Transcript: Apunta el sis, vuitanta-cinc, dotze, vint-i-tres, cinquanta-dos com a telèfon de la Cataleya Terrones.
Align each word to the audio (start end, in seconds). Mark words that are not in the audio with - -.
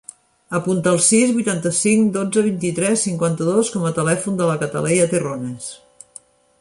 Apunta 0.59 0.93
el 0.95 1.01
sis, 1.07 1.33
vuitanta-cinc, 1.35 2.09
dotze, 2.15 2.43
vint-i-tres, 2.47 3.05
cinquanta-dos 3.09 3.71
com 3.77 3.87
a 3.91 3.95
telèfon 3.99 4.41
de 4.41 4.49
la 4.53 4.57
Cataleya 4.65 5.07
Terrones. 5.13 5.69